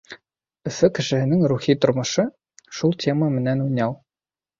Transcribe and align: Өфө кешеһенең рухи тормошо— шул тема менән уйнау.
Өфө 0.69 0.87
кешеһенең 0.99 1.43
рухи 1.51 1.75
тормошо— 1.85 2.25
шул 2.79 2.95
тема 3.05 3.29
менән 3.35 3.63
уйнау. 3.67 3.95